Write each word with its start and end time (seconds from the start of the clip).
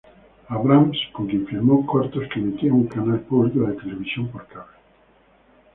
Abrams, 0.49 0.97
con 1.13 1.27
quien 1.27 1.45
filmó 1.45 1.85
cortos 1.85 2.23
que 2.33 2.39
emitía 2.39 2.73
un 2.73 2.87
canal 2.87 3.19
público 3.19 3.67
de 3.67 3.73
televisión 3.75 4.29
por 4.29 4.47
cable. 4.47 4.75